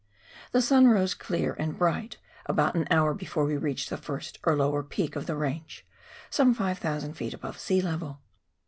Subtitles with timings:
[0.51, 2.17] The sun rose clear and bright
[2.47, 5.85] about an hour before we reached the first or lower peak of the range,
[6.31, 7.35] some 5,000 ft.
[7.35, 8.19] above sea level.